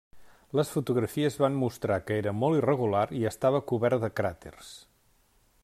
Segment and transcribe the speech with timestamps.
[0.59, 4.73] Les fotografies van mostrar que era molt irregular i estava cobert de cràters.